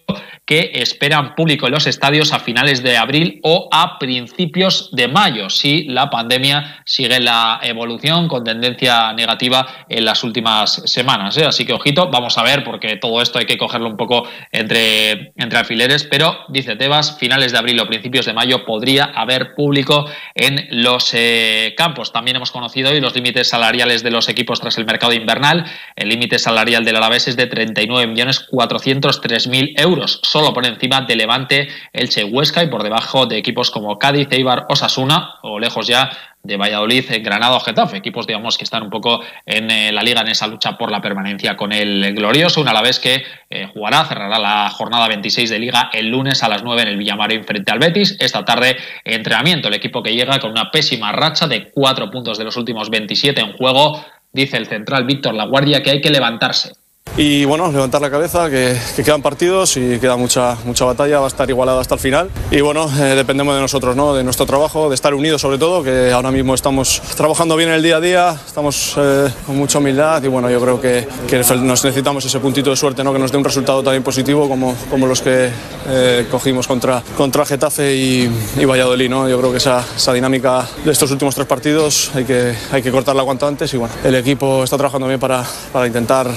que 0.48 0.72
esperan 0.76 1.36
público 1.36 1.68
en 1.68 1.74
los 1.74 1.88
estadios 1.88 2.32
a 2.32 2.40
finales 2.40 2.82
de 2.82 2.96
abril 2.98 3.42
o 3.44 3.68
a 3.70 4.00
principios 4.00 4.90
de 4.94 5.10
mayo, 5.10 5.50
si 5.50 5.84
la 5.84 6.10
pandemia 6.10 6.84
sigue 6.86 7.20
la 7.20 7.60
evolución 7.62 8.30
con 8.30 8.46
tendencia 8.46 9.12
negativa 9.12 9.68
en 9.90 10.06
las 10.06 10.24
últimas 10.24 10.84
semanas. 10.86 11.38
¿eh? 11.38 11.44
Así 11.44 11.66
que 11.66 11.74
ojito, 11.74 12.10
vamos 12.10 12.38
a 12.38 12.44
ver, 12.44 12.64
porque 12.64 12.96
todo 12.96 13.22
esto 13.22 13.40
hay 13.40 13.46
que 13.46 13.58
cogerlo 13.58 13.90
un 13.90 13.98
poco 13.98 14.26
entre, 14.54 15.34
entre 15.36 15.60
alfileres, 15.60 16.06
pero 16.06 16.46
dice 16.48 16.78
Tebas, 16.78 17.18
finales 17.20 17.52
de 17.52 17.58
abril 17.58 17.82
o 17.82 17.88
principios 17.88 18.26
de 18.26 18.32
mayo 18.32 18.64
podría 18.64 19.04
haber 19.04 19.54
público 19.54 20.06
en 20.34 20.66
los 20.72 21.14
eh, 21.14 21.74
campos. 21.76 22.14
También 22.14 22.38
hemos 22.38 22.52
conocido 22.52 22.92
hoy 22.92 23.02
los 23.02 23.14
límites 23.14 23.50
salariales 23.50 24.02
de 24.02 24.12
los 24.12 24.30
equipos 24.30 24.62
tras 24.62 24.78
el 24.78 24.86
mercado 24.86 25.12
invernal. 25.12 25.66
El 25.98 26.08
límite 26.08 26.40
salarial 26.40 26.86
del 26.86 26.96
Alavés 26.96 27.28
es 27.28 27.36
de 27.36 27.50
39.403.000 27.50 29.82
euros 29.82 30.22
solo 30.38 30.54
por 30.54 30.68
encima 30.68 31.02
de 31.02 31.16
Levante, 31.16 31.68
Elche, 31.92 32.24
Huesca 32.24 32.64
y 32.64 32.68
por 32.68 32.84
debajo 32.84 33.26
de 33.26 33.40
equipos 33.40 33.72
como 33.72 33.98
Cádiz, 33.98 34.28
Eibar, 34.30 34.68
Osasuna 34.70 35.40
o 35.42 35.58
lejos 35.58 35.88
ya 35.88 36.12
de 36.44 36.58
Valladolid, 36.58 37.06
Granada 37.24 37.56
o 37.56 37.60
Getafe, 37.60 37.98
equipos 37.98 38.28
digamos 38.28 38.56
que 38.56 38.64
están 38.64 38.84
un 38.84 38.92
poco 38.92 39.22
en 39.48 39.72
eh, 39.72 39.92
la 39.92 40.04
liga 40.04 40.22
en 40.22 40.28
esa 40.28 40.46
lucha 40.46 40.78
por 40.78 40.92
la 40.92 41.02
permanencia 41.02 41.58
con 41.58 41.72
el 41.72 42.14
glorioso, 42.14 42.62
una 42.62 42.70
a 42.70 42.76
la 42.76 42.84
vez 42.84 43.00
que 43.00 43.24
eh, 43.50 43.68
jugará, 43.74 44.06
cerrará 44.06 44.38
la 44.38 44.70
jornada 44.70 45.08
26 45.08 45.50
de 45.50 45.58
liga 45.58 45.90
el 45.92 46.10
lunes 46.10 46.44
a 46.44 46.50
las 46.50 46.64
9 46.64 46.84
en 46.84 46.88
el 46.90 46.98
Villamarín 46.98 47.44
frente 47.44 47.72
al 47.72 47.80
Betis. 47.80 48.16
Esta 48.20 48.46
tarde 48.46 48.78
entrenamiento, 49.06 49.70
el 49.70 49.74
equipo 49.74 50.04
que 50.04 50.14
llega 50.14 50.38
con 50.40 50.52
una 50.52 50.70
pésima 50.70 51.12
racha 51.12 51.48
de 51.48 51.72
cuatro 51.72 52.12
puntos 52.12 52.38
de 52.38 52.44
los 52.44 52.56
últimos 52.58 52.92
27 52.92 53.42
en 53.42 53.54
juego, 53.54 54.06
dice 54.32 54.58
el 54.58 54.68
central 54.68 55.06
Víctor 55.06 55.34
Laguardia 55.34 55.82
que 55.82 55.90
hay 55.90 56.00
que 56.00 56.12
levantarse 56.12 56.74
y 57.18 57.46
bueno, 57.46 57.72
levantar 57.72 58.00
la 58.00 58.12
cabeza, 58.12 58.48
que, 58.48 58.78
quedan 59.04 59.24
partidos 59.24 59.76
y 59.76 59.98
queda 59.98 60.18
mucha, 60.18 60.56
mucha 60.66 60.86
batalla, 60.86 61.18
va 61.20 61.26
a 61.26 61.28
estar 61.30 61.50
igualada 61.50 61.82
hasta 61.82 61.96
el 61.96 62.00
final. 62.00 62.30
Y 62.52 62.62
bueno, 62.62 62.88
eh, 62.96 63.16
dependemos 63.16 63.56
de 63.56 63.62
nosotros, 63.62 63.96
¿no? 63.96 64.14
de 64.14 64.24
nuestro 64.24 64.46
trabajo, 64.46 64.88
de 64.88 64.94
estar 64.94 65.16
unidos 65.16 65.42
sobre 65.42 65.58
todo, 65.58 65.82
que 65.84 66.12
ahora 66.12 66.30
mismo 66.30 66.54
estamos 66.54 67.02
trabajando 67.16 67.56
bien 67.56 67.70
el 67.70 67.82
día 67.82 67.98
a 67.98 68.00
día, 68.00 68.40
estamos 68.46 68.94
eh, 68.98 69.30
con 69.48 69.58
mucha 69.58 69.80
humildad 69.80 70.22
y 70.22 70.28
bueno, 70.28 70.48
yo 70.52 70.62
creo 70.62 70.80
que, 70.80 71.08
que, 71.28 71.38
nos 71.40 71.84
necesitamos 71.84 72.24
ese 72.24 72.40
puntito 72.40 72.70
de 72.70 72.76
suerte, 72.76 73.04
¿no? 73.04 73.12
que 73.12 73.20
nos 73.20 73.32
dé 73.32 73.40
un 73.40 73.44
resultado 73.44 73.82
también 73.82 74.04
positivo 74.04 74.48
como, 74.48 74.76
como 74.88 75.08
los 75.08 75.22
que 75.22 75.50
eh, 75.88 76.28
cogimos 76.30 76.68
contra, 76.68 77.02
contra 77.18 77.48
Getafe 77.48 77.96
y, 77.96 78.30
y 78.58 78.66
Valladolid. 78.66 79.10
¿no? 79.10 79.28
Yo 79.28 79.40
creo 79.40 79.52
que 79.52 79.58
esa, 79.58 79.84
esa, 79.96 80.14
dinámica 80.14 80.68
de 80.86 80.92
estos 80.92 81.10
últimos 81.10 81.34
tres 81.34 81.48
partidos 81.48 82.12
hay 82.14 82.26
que, 82.26 82.54
hay 82.72 82.84
que 82.84 82.92
cortarla 82.92 83.24
cuanto 83.24 83.48
antes 83.48 83.74
y 83.74 83.78
bueno, 83.78 83.96
el 84.04 84.14
equipo 84.14 84.64
está 84.64 84.78
trabajando 84.78 85.08
bien 85.08 85.20
para, 85.20 85.44
para 85.74 85.88
intentar 85.88 86.28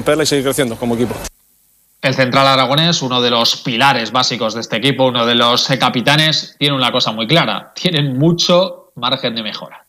romperla 0.00 0.22
y 0.22 0.26
seguir 0.26 0.44
creciendo 0.44 0.76
como 0.76 0.94
equipo. 0.94 1.14
El 2.00 2.14
central 2.14 2.46
aragonés, 2.46 3.02
uno 3.02 3.20
de 3.20 3.30
los 3.30 3.56
pilares 3.56 4.10
básicos 4.10 4.54
de 4.54 4.60
este 4.60 4.76
equipo, 4.78 5.06
uno 5.06 5.26
de 5.26 5.34
los 5.34 5.68
capitanes, 5.78 6.56
tiene 6.58 6.74
una 6.74 6.90
cosa 6.90 7.12
muy 7.12 7.26
clara, 7.26 7.72
tienen 7.74 8.18
mucho 8.18 8.92
margen 8.96 9.34
de 9.34 9.42
mejora. 9.42 9.79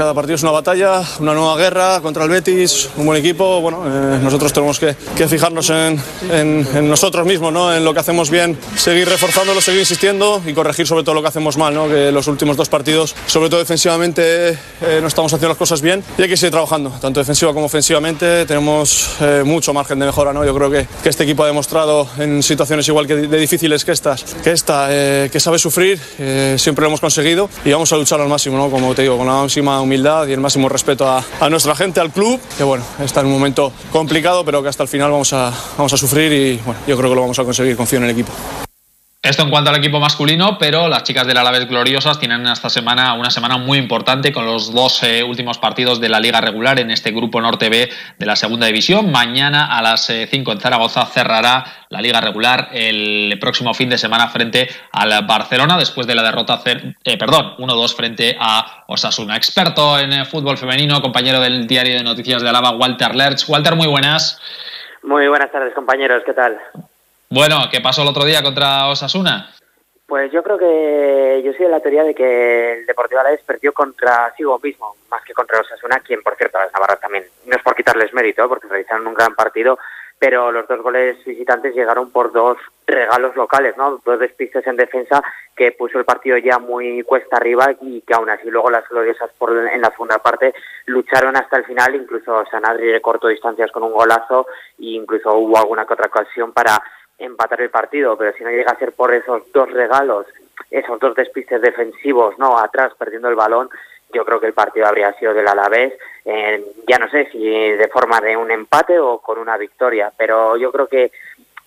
Cada 0.00 0.14
partido 0.14 0.36
es 0.36 0.42
una 0.42 0.52
batalla, 0.52 1.02
una 1.18 1.34
nueva 1.34 1.58
guerra 1.58 2.00
contra 2.00 2.24
el 2.24 2.30
Betis, 2.30 2.88
un 2.96 3.04
buen 3.04 3.20
equipo. 3.20 3.60
Bueno, 3.60 3.84
eh, 3.86 4.18
nosotros 4.22 4.50
tenemos 4.50 4.80
que, 4.80 4.94
fijarnos 5.28 5.68
en, 5.68 6.88
nosotros 6.88 7.26
mismos, 7.26 7.52
¿no? 7.52 7.70
en 7.70 7.84
lo 7.84 7.92
que 7.92 8.00
hacemos 8.00 8.30
bien, 8.30 8.58
seguir 8.76 9.06
reforzándolo, 9.06 9.60
seguir 9.60 9.80
insistiendo 9.80 10.40
y 10.46 10.54
corregir 10.54 10.86
sobre 10.86 11.04
todo 11.04 11.16
lo 11.16 11.20
que 11.20 11.28
hacemos 11.28 11.58
mal, 11.58 11.74
¿no? 11.74 11.86
que 11.86 12.10
los 12.12 12.28
últimos 12.28 12.56
dos 12.56 12.70
partidos, 12.70 13.14
sobre 13.26 13.50
todo 13.50 13.60
defensivamente, 13.60 14.52
eh, 14.52 15.00
no 15.02 15.08
estamos 15.08 15.30
haciendo 15.34 15.50
las 15.50 15.58
cosas 15.58 15.82
bien 15.82 16.02
y 16.16 16.22
hay 16.22 16.30
que 16.30 16.36
seguir 16.38 16.52
trabajando, 16.52 16.88
tanto 16.98 17.20
defensiva 17.20 17.52
como 17.52 17.66
ofensivamente. 17.66 18.46
Tenemos 18.46 19.16
eh, 19.20 19.42
mucho 19.44 19.74
margen 19.74 19.98
de 19.98 20.06
mejora. 20.06 20.32
¿no? 20.32 20.46
Yo 20.46 20.54
creo 20.54 20.70
que, 20.70 20.88
que, 21.02 21.10
este 21.10 21.24
equipo 21.24 21.42
ha 21.42 21.46
demostrado 21.46 22.08
en 22.16 22.42
situaciones 22.42 22.88
igual 22.88 23.06
que 23.06 23.16
de 23.16 23.38
difíciles 23.38 23.84
que 23.84 23.92
estas, 23.92 24.24
que 24.42 24.52
esta, 24.52 24.88
que 24.88 25.40
sabe 25.40 25.58
sufrir, 25.58 26.00
siempre 26.56 26.84
lo 26.84 26.88
hemos 26.88 27.00
conseguido 27.02 27.50
y 27.66 27.70
vamos 27.72 27.92
a 27.92 27.96
luchar 27.98 28.18
al 28.22 28.28
máximo, 28.28 28.56
¿no? 28.56 28.70
como 28.70 28.94
te 28.94 29.02
digo, 29.02 29.18
con 29.18 29.26
la 29.26 29.34
máxima 29.34 29.89
humildad 29.90 30.28
y 30.28 30.32
el 30.32 30.40
máximo 30.40 30.68
respeto 30.68 31.08
a, 31.08 31.24
a, 31.40 31.50
nuestra 31.50 31.74
gente, 31.74 31.98
al 31.98 32.12
club, 32.12 32.40
que 32.56 32.62
bueno, 32.62 32.84
está 33.00 33.20
en 33.20 33.26
un 33.26 33.32
momento 33.32 33.72
complicado, 33.90 34.44
pero 34.44 34.62
que 34.62 34.68
hasta 34.68 34.84
el 34.84 34.88
final 34.88 35.10
vamos 35.10 35.32
a, 35.32 35.52
vamos 35.76 35.92
a 35.92 35.96
sufrir 35.96 36.32
y 36.32 36.56
bueno, 36.64 36.80
yo 36.86 36.96
creo 36.96 37.10
que 37.10 37.16
lo 37.16 37.22
vamos 37.22 37.38
a 37.40 37.44
conseguir, 37.44 37.76
confío 37.76 37.98
en 37.98 38.04
el 38.04 38.10
equipo. 38.10 38.30
Esto 39.30 39.44
en 39.44 39.50
cuanto 39.50 39.70
al 39.70 39.76
equipo 39.76 40.00
masculino, 40.00 40.58
pero 40.58 40.88
las 40.88 41.04
chicas 41.04 41.24
del 41.24 41.36
Alavés 41.36 41.68
gloriosas 41.68 42.18
tienen 42.18 42.44
esta 42.48 42.68
semana 42.68 43.14
una 43.14 43.30
semana 43.30 43.58
muy 43.58 43.78
importante 43.78 44.32
con 44.32 44.44
los 44.44 44.74
dos 44.74 45.04
eh, 45.04 45.22
últimos 45.22 45.56
partidos 45.56 46.00
de 46.00 46.08
la 46.08 46.18
liga 46.18 46.40
regular 46.40 46.80
en 46.80 46.90
este 46.90 47.12
grupo 47.12 47.40
norte 47.40 47.68
B 47.68 47.88
de 48.18 48.26
la 48.26 48.34
segunda 48.34 48.66
división. 48.66 49.12
Mañana 49.12 49.78
a 49.78 49.82
las 49.82 50.06
5 50.06 50.50
eh, 50.50 50.52
en 50.52 50.60
Zaragoza 50.60 51.06
cerrará 51.06 51.64
la 51.90 52.00
liga 52.00 52.20
regular 52.20 52.70
el 52.72 53.38
próximo 53.40 53.72
fin 53.72 53.88
de 53.88 53.98
semana 53.98 54.26
frente 54.26 54.68
al 54.90 55.24
Barcelona 55.26 55.78
después 55.78 56.08
de 56.08 56.16
la 56.16 56.24
derrota, 56.24 56.60
eh, 56.64 57.16
perdón, 57.16 57.54
1-2 57.58 57.94
frente 57.94 58.36
a 58.36 58.82
Osasuna. 58.88 59.36
Experto 59.36 59.96
en 59.96 60.26
fútbol 60.26 60.58
femenino, 60.58 61.00
compañero 61.00 61.38
del 61.38 61.68
diario 61.68 61.98
de 61.98 62.02
noticias 62.02 62.42
de 62.42 62.48
Alaba, 62.48 62.72
Walter 62.72 63.14
Lerch. 63.14 63.48
Walter, 63.48 63.76
muy 63.76 63.86
buenas. 63.86 64.40
Muy 65.04 65.28
buenas 65.28 65.52
tardes, 65.52 65.72
compañeros. 65.72 66.24
¿Qué 66.26 66.32
tal? 66.32 66.58
Bueno, 67.32 67.58
¿qué 67.70 67.80
pasó 67.80 68.02
el 68.02 68.08
otro 68.08 68.24
día 68.24 68.42
contra 68.42 68.88
Osasuna? 68.88 69.50
Pues 70.08 70.32
yo 70.32 70.42
creo 70.42 70.58
que 70.58 71.40
yo 71.44 71.52
soy 71.52 71.66
de 71.66 71.70
la 71.70 71.78
teoría 71.78 72.02
de 72.02 72.12
que 72.12 72.72
el 72.72 72.86
Deportivo 72.86 73.20
Alavés 73.20 73.40
perdió 73.46 73.72
contra 73.72 74.34
sí 74.36 74.42
mismo, 74.60 74.96
más 75.08 75.22
que 75.22 75.32
contra 75.32 75.60
Osasuna, 75.60 76.00
quien 76.00 76.24
por 76.24 76.34
cierto 76.34 76.58
las 76.58 76.72
Navarras 76.72 76.98
también, 76.98 77.24
no 77.46 77.54
es 77.54 77.62
por 77.62 77.76
quitarles 77.76 78.12
mérito, 78.12 78.48
porque 78.48 78.66
realizaron 78.66 79.06
un 79.06 79.14
gran 79.14 79.36
partido, 79.36 79.78
pero 80.18 80.50
los 80.50 80.66
dos 80.66 80.82
goles 80.82 81.24
visitantes 81.24 81.72
llegaron 81.72 82.10
por 82.10 82.32
dos 82.32 82.58
regalos 82.84 83.36
locales, 83.36 83.76
¿no? 83.76 84.00
Dos 84.04 84.18
despistes 84.18 84.66
en 84.66 84.74
defensa 84.74 85.22
que 85.54 85.70
puso 85.70 86.00
el 86.00 86.04
partido 86.04 86.36
ya 86.36 86.58
muy 86.58 87.04
cuesta 87.04 87.36
arriba 87.36 87.70
y 87.80 88.00
que 88.00 88.14
aún 88.14 88.28
así 88.28 88.50
luego 88.50 88.70
las 88.70 88.88
gloriosas 88.88 89.30
por 89.38 89.56
en 89.56 89.80
la 89.80 89.90
segunda 89.90 90.18
parte 90.18 90.52
lucharon 90.86 91.36
hasta 91.36 91.58
el 91.58 91.64
final, 91.64 91.94
incluso 91.94 92.44
Sanadri 92.50 92.88
de 92.88 93.00
corto 93.00 93.28
distancias 93.28 93.70
con 93.70 93.84
un 93.84 93.92
golazo 93.92 94.48
e 94.80 94.96
incluso 94.96 95.32
hubo 95.34 95.56
alguna 95.56 95.86
que 95.86 95.94
otra 95.94 96.08
ocasión 96.08 96.52
para 96.52 96.82
empatar 97.20 97.60
el 97.60 97.70
partido, 97.70 98.16
pero 98.16 98.32
si 98.32 98.42
no 98.42 98.50
llega 98.50 98.72
a 98.72 98.78
ser 98.78 98.92
por 98.92 99.14
esos 99.14 99.42
dos 99.52 99.70
regalos, 99.70 100.26
esos 100.70 100.98
dos 100.98 101.14
despistes 101.14 101.60
defensivos, 101.60 102.38
no 102.38 102.58
atrás 102.58 102.92
perdiendo 102.98 103.28
el 103.28 103.36
balón, 103.36 103.68
yo 104.12 104.24
creo 104.24 104.40
que 104.40 104.46
el 104.46 104.52
partido 104.52 104.86
habría 104.86 105.12
sido 105.12 105.32
del 105.32 105.46
Alavés, 105.46 105.94
eh, 106.24 106.64
ya 106.88 106.98
no 106.98 107.08
sé 107.08 107.28
si 107.30 107.38
de 107.38 107.88
forma 107.88 108.20
de 108.20 108.36
un 108.36 108.50
empate 108.50 108.98
o 108.98 109.18
con 109.18 109.38
una 109.38 109.56
victoria, 109.56 110.12
pero 110.16 110.56
yo 110.56 110.72
creo 110.72 110.86
que 110.88 111.12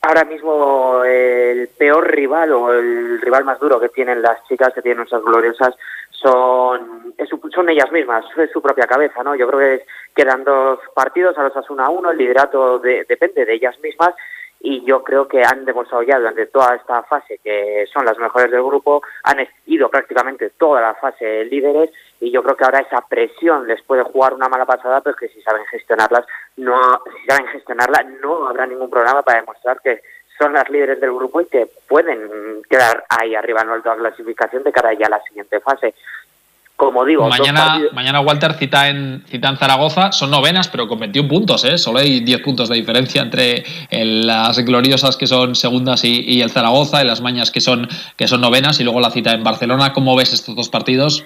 ahora 0.01 0.25
mismo 0.25 1.03
el 1.05 1.69
peor 1.69 2.11
rival 2.11 2.51
o 2.51 2.73
el 2.73 3.21
rival 3.21 3.45
más 3.45 3.59
duro 3.59 3.79
que 3.79 3.89
tienen 3.89 4.21
las 4.21 4.43
chicas 4.47 4.73
que 4.73 4.81
tienen 4.81 4.97
nuestras 4.97 5.23
gloriosas 5.23 5.75
son 6.09 7.13
son 7.53 7.69
ellas 7.69 7.91
mismas, 7.91 8.25
es 8.37 8.51
su 8.51 8.61
propia 8.61 8.87
cabeza, 8.87 9.23
¿no? 9.23 9.35
Yo 9.35 9.47
creo 9.47 9.59
que 9.59 9.85
quedan 10.15 10.43
dos 10.43 10.79
partidos, 10.93 11.37
a 11.37 11.43
los 11.43 11.55
Asuna 11.55 11.89
uno, 11.89 12.11
el 12.11 12.17
liderato 12.17 12.79
depende 12.79 13.45
de 13.45 13.53
ellas 13.53 13.79
mismas 13.79 14.13
y 14.65 14.81
yo 14.85 15.03
creo 15.03 15.27
que 15.27 15.43
han 15.43 15.65
demostrado 15.65 16.03
ya 16.03 16.17
durante 16.17 16.45
toda 16.45 16.75
esta 16.75 17.03
fase 17.03 17.37
que 17.43 17.85
son 17.91 18.05
las 18.05 18.17
mejores 18.17 18.49
del 18.49 18.63
grupo, 18.63 19.03
han 19.23 19.45
ido 19.65 19.89
prácticamente 19.89 20.51
toda 20.51 20.79
la 20.79 20.95
fase 20.95 21.43
líderes 21.43 21.91
y 22.21 22.31
yo 22.31 22.41
creo 22.41 22.55
que 22.55 22.63
ahora 22.63 22.79
esa 22.79 23.01
presión 23.01 23.67
les 23.67 23.81
puede 23.83 24.03
jugar 24.03 24.33
una 24.33 24.47
mala 24.47 24.65
pasada, 24.65 25.01
pero 25.01 25.17
que 25.17 25.27
si 25.27 25.41
saben 25.41 25.65
gestionarlas, 25.65 26.25
no, 26.55 27.03
si 27.13 27.25
saben 27.27 27.47
gestionarla, 27.47 28.03
no 28.21 28.47
habrá 28.47 28.65
ningún 28.65 28.89
problema 28.89 29.21
para 29.21 29.41
demostrar 29.41 29.81
que 29.81 30.01
son 30.37 30.53
las 30.53 30.69
líderes 30.69 31.01
del 31.01 31.13
grupo 31.13 31.41
y 31.41 31.45
que 31.45 31.67
pueden 31.87 32.63
quedar 32.69 33.03
ahí 33.09 33.35
arriba 33.35 33.61
en 33.61 33.67
la 33.67 33.81
clasificación 33.81 34.63
de 34.63 34.71
cara 34.71 34.93
ya 34.93 35.07
a 35.07 35.11
la 35.11 35.23
siguiente 35.23 35.59
fase 35.59 35.93
como 36.75 37.05
digo, 37.05 37.27
mañana, 37.29 37.79
mañana 37.93 38.19
Walter 38.21 38.53
cita 38.53 38.89
en, 38.89 39.23
cita 39.27 39.49
en 39.49 39.57
Zaragoza, 39.57 40.11
son 40.11 40.31
novenas, 40.31 40.67
pero 40.67 40.87
con 40.87 40.99
21 40.99 41.29
puntos, 41.29 41.63
¿eh? 41.65 41.77
solo 41.77 41.99
hay 41.99 42.21
10 42.21 42.41
puntos 42.41 42.67
de 42.67 42.75
diferencia 42.75 43.21
entre 43.21 43.63
las 43.91 44.57
gloriosas 44.65 45.15
que 45.15 45.27
son 45.27 45.55
segundas 45.55 46.03
y, 46.03 46.41
el 46.41 46.49
Zaragoza, 46.49 47.03
y 47.03 47.07
las 47.07 47.21
mañas 47.21 47.51
que 47.51 47.61
son, 47.61 47.87
que 48.17 48.27
son 48.27 48.41
novenas, 48.41 48.79
y 48.79 48.83
luego 48.83 48.99
la 48.99 49.11
cita 49.11 49.33
en 49.33 49.43
Barcelona. 49.43 49.93
¿Cómo 49.93 50.15
ves 50.15 50.33
estos 50.33 50.55
dos 50.55 50.69
partidos? 50.69 51.25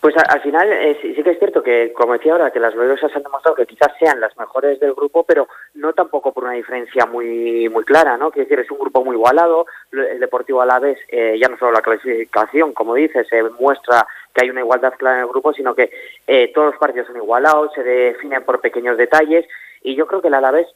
Pues 0.00 0.14
al 0.16 0.40
final 0.40 0.72
eh, 0.72 0.98
sí, 1.02 1.22
que 1.22 1.30
es 1.30 1.38
cierto 1.38 1.62
que, 1.62 1.92
como 1.92 2.14
decía 2.14 2.32
ahora, 2.32 2.50
que 2.50 2.58
las 2.58 2.74
gloriosas 2.74 3.14
han 3.14 3.22
demostrado 3.22 3.54
que 3.54 3.66
quizás 3.66 3.92
sean 3.98 4.18
las 4.18 4.34
mejores 4.38 4.80
del 4.80 4.94
grupo, 4.94 5.24
pero 5.24 5.46
no 5.74 5.92
tampoco 5.92 6.32
por 6.32 6.44
una 6.44 6.54
diferencia 6.54 7.04
muy 7.04 7.68
muy 7.68 7.84
clara, 7.84 8.16
¿no? 8.16 8.30
Quiero 8.30 8.48
decir, 8.48 8.64
es 8.64 8.70
un 8.70 8.78
grupo 8.78 9.04
muy 9.04 9.14
igualado, 9.14 9.66
el 9.92 10.18
Deportivo 10.18 10.62
Alavés, 10.62 10.98
eh, 11.08 11.36
ya 11.38 11.48
no 11.48 11.58
solo 11.58 11.72
la 11.72 11.82
clasificación, 11.82 12.72
como 12.72 12.94
dices, 12.94 13.28
se 13.28 13.42
muestra 13.42 14.06
que 14.34 14.42
hay 14.42 14.50
una 14.50 14.60
igualdad 14.60 14.94
clara 14.96 15.18
en 15.18 15.22
el 15.22 15.28
grupo, 15.28 15.52
sino 15.52 15.74
que 15.74 15.90
eh, 16.26 16.50
todos 16.54 16.72
los 16.72 16.80
partidos 16.80 17.06
son 17.08 17.16
igualados, 17.16 17.72
se 17.74 17.82
definen 17.82 18.44
por 18.44 18.60
pequeños 18.60 18.96
detalles 18.96 19.46
y 19.82 19.94
yo 19.94 20.06
creo 20.06 20.20
que 20.20 20.28
el 20.28 20.34
Alavés 20.34 20.68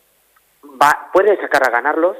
va, 0.80 1.10
puede 1.12 1.36
sacar 1.36 1.66
a 1.66 1.70
ganarlos, 1.70 2.16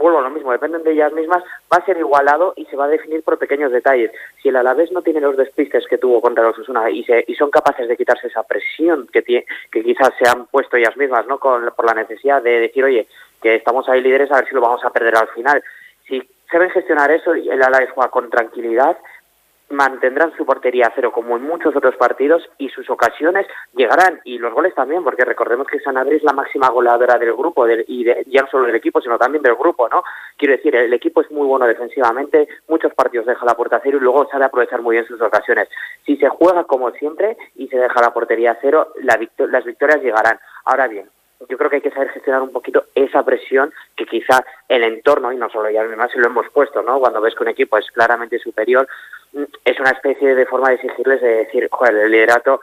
vuelvo 0.00 0.18
a 0.18 0.22
lo 0.22 0.30
mismo, 0.30 0.52
dependen 0.52 0.82
de 0.82 0.92
ellas 0.92 1.12
mismas, 1.12 1.42
va 1.72 1.78
a 1.78 1.84
ser 1.84 1.98
igualado 1.98 2.54
y 2.56 2.64
se 2.66 2.76
va 2.76 2.84
a 2.84 2.88
definir 2.88 3.22
por 3.22 3.38
pequeños 3.38 3.72
detalles. 3.72 4.12
Si 4.42 4.48
el 4.48 4.56
Alavés 4.56 4.92
no 4.92 5.02
tiene 5.02 5.20
los 5.20 5.36
despistes 5.36 5.86
que 5.86 5.98
tuvo 5.98 6.20
contra 6.20 6.44
los 6.44 6.58
Osuna 6.58 6.88
y, 6.90 7.04
y 7.26 7.34
son 7.34 7.50
capaces 7.50 7.88
de 7.88 7.96
quitarse 7.96 8.28
esa 8.28 8.42
presión 8.42 9.08
que, 9.12 9.22
que 9.22 9.82
quizás 9.82 10.10
se 10.18 10.28
han 10.28 10.46
puesto 10.46 10.76
ellas 10.76 10.96
mismas, 10.96 11.26
¿no? 11.26 11.38
Con, 11.38 11.70
por 11.76 11.86
la 11.86 11.94
necesidad 11.94 12.42
de 12.42 12.60
decir, 12.60 12.84
oye, 12.84 13.06
que 13.42 13.56
estamos 13.56 13.88
ahí 13.88 14.00
líderes, 14.00 14.30
a 14.30 14.36
ver 14.36 14.48
si 14.48 14.54
lo 14.54 14.60
vamos 14.60 14.84
a 14.84 14.90
perder 14.90 15.16
al 15.16 15.28
final. 15.28 15.62
Si 16.06 16.22
saben 16.50 16.70
gestionar 16.70 17.10
eso, 17.10 17.32
el 17.32 17.62
Alavés 17.62 17.90
juega 17.90 18.10
con 18.10 18.30
tranquilidad 18.30 18.96
mantendrán 19.70 20.32
su 20.36 20.46
portería 20.46 20.86
a 20.86 20.92
cero 20.94 21.12
como 21.12 21.36
en 21.36 21.42
muchos 21.42 21.74
otros 21.74 21.96
partidos 21.96 22.42
y 22.58 22.68
sus 22.68 22.88
ocasiones 22.88 23.46
llegarán 23.74 24.20
y 24.24 24.38
los 24.38 24.52
goles 24.52 24.74
también 24.74 25.02
porque 25.02 25.24
recordemos 25.24 25.66
que 25.66 25.80
Sanadri 25.80 26.16
es 26.16 26.22
la 26.22 26.32
máxima 26.32 26.68
goleadora 26.68 27.18
del 27.18 27.34
grupo 27.34 27.66
y 27.68 28.04
ya 28.04 28.42
no 28.42 28.48
solo 28.48 28.66
del 28.66 28.76
equipo 28.76 29.00
sino 29.00 29.18
también 29.18 29.42
del 29.42 29.56
grupo 29.56 29.88
no 29.88 30.02
quiero 30.36 30.56
decir 30.56 30.74
el 30.76 30.92
equipo 30.92 31.20
es 31.20 31.30
muy 31.30 31.46
bueno 31.46 31.66
defensivamente 31.66 32.48
muchos 32.68 32.94
partidos 32.94 33.26
deja 33.26 33.44
la 33.44 33.54
puerta 33.54 33.76
a 33.76 33.80
cero 33.82 33.98
y 33.98 34.00
luego 34.00 34.28
sabe 34.30 34.44
aprovechar 34.44 34.82
muy 34.82 34.96
bien 34.96 35.06
sus 35.06 35.20
ocasiones. 35.20 35.68
Si 36.04 36.16
se 36.16 36.28
juega 36.28 36.64
como 36.64 36.90
siempre 36.92 37.36
y 37.54 37.68
se 37.68 37.78
deja 37.78 38.00
la 38.00 38.12
portería 38.12 38.52
a 38.52 38.58
cero 38.60 38.92
las 39.02 39.64
victorias 39.64 40.02
llegarán. 40.02 40.38
Ahora 40.64 40.88
bien 40.88 41.08
yo 41.48 41.58
creo 41.58 41.70
que 41.70 41.76
hay 41.76 41.82
que 41.82 41.90
saber 41.90 42.10
gestionar 42.10 42.42
un 42.42 42.52
poquito 42.52 42.86
esa 42.94 43.22
presión 43.22 43.72
que 43.96 44.06
quizá 44.06 44.44
el 44.68 44.82
entorno, 44.82 45.32
y 45.32 45.36
no 45.36 45.48
solo 45.50 45.70
ya 45.70 45.82
además 45.82 46.10
se 46.12 46.18
lo 46.18 46.26
hemos 46.26 46.48
puesto, 46.50 46.82
¿no? 46.82 46.98
Cuando 46.98 47.20
ves 47.20 47.34
que 47.34 47.42
un 47.42 47.50
equipo 47.50 47.78
es 47.78 47.90
claramente 47.90 48.38
superior, 48.38 48.88
mm, 49.32 49.42
es 49.64 49.80
una 49.80 49.90
especie 49.90 50.34
de 50.34 50.46
forma 50.46 50.68
de 50.68 50.76
exigirles 50.76 51.20
de 51.20 51.28
decir, 51.28 51.68
joder, 51.70 51.94
el 51.96 52.10
liderato 52.10 52.60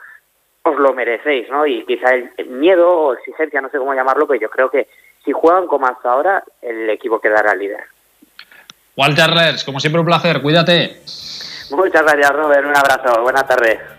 os 0.62 0.78
lo 0.78 0.94
merecéis, 0.94 1.48
¿no? 1.50 1.66
Y 1.66 1.84
quizá 1.84 2.14
el 2.14 2.46
miedo 2.46 2.88
o 2.90 3.14
exigencia, 3.14 3.60
no 3.60 3.68
sé 3.68 3.78
cómo 3.78 3.94
llamarlo, 3.94 4.26
pero 4.26 4.40
yo 4.40 4.50
creo 4.50 4.70
que 4.70 4.88
si 5.24 5.32
juegan 5.32 5.66
como 5.66 5.86
hasta 5.86 6.10
ahora, 6.10 6.42
el 6.62 6.88
equipo 6.90 7.20
quedará 7.20 7.54
líder. 7.54 7.84
Walter 8.96 9.30
Lers, 9.30 9.64
como 9.64 9.80
siempre 9.80 10.00
un 10.00 10.06
placer, 10.06 10.40
cuídate. 10.40 11.00
Muchas 11.70 12.02
gracias, 12.02 12.30
Robert, 12.30 12.64
un 12.66 12.76
abrazo, 12.76 13.22
buena 13.22 13.46
tarde. 13.46 13.93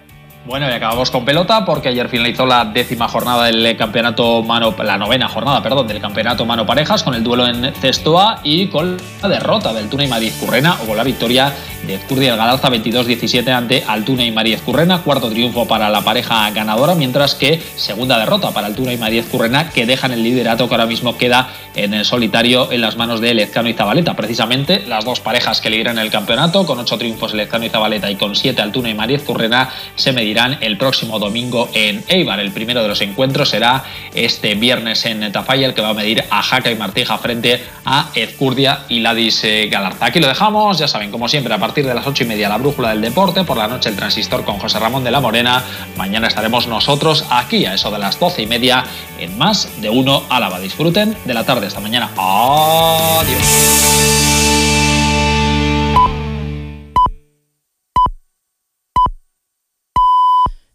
Bueno, 0.45 0.69
y 0.69 0.73
acabamos 0.73 1.09
con 1.09 1.25
pelota 1.25 1.65
porque 1.65 1.89
ayer 1.89 2.07
finalizó 2.07 2.45
la 2.45 2.65
décima 2.65 3.07
jornada 3.07 3.45
del 3.45 3.75
campeonato 3.75 4.43
mano, 4.43 4.75
la 4.83 4.95
novena 4.95 5.27
jornada, 5.27 5.63
perdón, 5.63 5.87
del 5.87 5.99
campeonato 5.99 6.45
mano 6.45 6.67
parejas 6.67 7.01
con 7.01 7.15
el 7.15 7.23
duelo 7.23 7.47
en 7.47 7.73
Cestoa 7.73 8.41
y 8.43 8.67
con 8.67 8.95
la 9.23 9.27
derrota 9.27 9.73
del 9.73 9.89
Tuna 9.89 10.03
y 10.03 10.07
Madrid 10.07 10.31
Currena 10.39 10.77
o 10.83 10.85
con 10.85 10.97
la 10.97 11.03
victoria 11.03 11.51
de 11.87 11.95
Ezcurdia 11.95 12.31
el 12.31 12.37
Galarza 12.37 12.69
22-17 12.69 13.49
ante 13.49 13.83
Altuna 13.87 14.23
y 14.23 14.31
María 14.31 14.59
Currena, 14.59 14.99
cuarto 14.99 15.29
triunfo 15.29 15.67
para 15.67 15.89
la 15.89 16.01
pareja 16.01 16.47
ganadora, 16.51 16.93
mientras 16.93 17.33
que 17.33 17.59
segunda 17.75 18.19
derrota 18.19 18.51
para 18.51 18.67
Altuna 18.67 18.93
y 18.93 18.97
María 18.97 19.23
Currena 19.23 19.71
que 19.71 19.87
dejan 19.87 20.11
el 20.11 20.21
liderato 20.21 20.67
que 20.67 20.75
ahora 20.75 20.85
mismo 20.85 21.17
queda 21.17 21.49
en 21.73 21.95
el 21.95 22.05
solitario 22.05 22.71
en 22.71 22.81
las 22.81 22.97
manos 22.97 23.19
de 23.19 23.33
Lezcano 23.33 23.69
y 23.69 23.73
Zabaleta. 23.73 24.15
Precisamente 24.15 24.83
las 24.85 25.05
dos 25.05 25.21
parejas 25.21 25.59
que 25.59 25.71
lideran 25.71 25.97
el 25.97 26.11
campeonato, 26.11 26.67
con 26.67 26.77
ocho 26.77 26.99
triunfos 26.99 27.33
Lezcano 27.33 27.65
y 27.65 27.69
Zabaleta 27.69 28.11
y 28.11 28.15
con 28.15 28.35
siete 28.35 28.61
Altuna 28.61 28.91
y 28.91 28.93
María 28.93 29.19
Currena, 29.19 29.69
se 29.95 30.11
medirán 30.11 30.34
el 30.35 30.77
próximo 30.77 31.17
domingo 31.17 31.69
en 31.73 32.03
Eibar. 32.07 32.39
El 32.39 32.51
primero 32.51 32.81
de 32.81 32.89
los 32.89 33.01
encuentros 33.01 33.49
será 33.49 33.83
este 34.13 34.55
viernes 34.55 35.05
en 35.05 35.31
Tafalla, 35.31 35.67
el 35.67 35.73
que 35.73 35.81
va 35.81 35.89
a 35.89 35.93
medir 35.93 36.23
a 36.29 36.43
Jaca 36.43 36.69
y 36.69 36.75
Martija 36.75 37.17
frente 37.17 37.63
a 37.85 38.09
Ezcurdia 38.13 38.81
y 38.89 38.99
Ladis 38.99 39.43
eh, 39.43 39.67
Galarza. 39.71 40.05
Aquí 40.05 40.19
lo 40.19 40.27
dejamos, 40.27 40.77
ya 40.77 40.87
saben, 40.87 41.09
como 41.09 41.29
siempre, 41.29 41.53
a 41.53 41.57
partir 41.57 41.85
de 41.85 41.93
las 41.93 42.05
ocho 42.05 42.23
y 42.23 42.27
media 42.27 42.49
la 42.49 42.57
brújula 42.57 42.89
del 42.89 43.01
deporte, 43.01 43.43
por 43.43 43.57
la 43.57 43.67
noche 43.67 43.89
el 43.89 43.95
transistor 43.95 44.43
con 44.43 44.57
José 44.57 44.79
Ramón 44.79 45.03
de 45.03 45.11
la 45.11 45.21
Morena. 45.21 45.63
Mañana 45.95 46.27
estaremos 46.27 46.67
nosotros 46.67 47.25
aquí 47.29 47.65
a 47.65 47.73
eso 47.73 47.89
de 47.91 47.99
las 47.99 48.19
doce 48.19 48.41
y 48.41 48.47
media 48.47 48.83
en 49.19 49.37
más 49.37 49.81
de 49.81 49.89
uno 49.89 50.23
Álava. 50.29 50.59
Disfruten 50.59 51.15
de 51.23 51.33
la 51.33 51.45
tarde 51.45 51.67
esta 51.67 51.79
mañana. 51.79 52.09
Adiós. 52.17 54.44